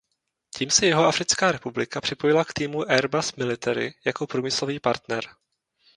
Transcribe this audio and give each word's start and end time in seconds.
Tím 0.55 0.71
se 0.71 0.85
Jihoafrická 0.85 1.51
republika 1.51 2.01
připojila 2.01 2.45
k 2.45 2.53
týmu 2.53 2.91
Airbus 2.91 3.33
Military 3.35 3.93
jako 4.05 4.27
průmyslový 4.27 4.79
partner. 4.79 5.23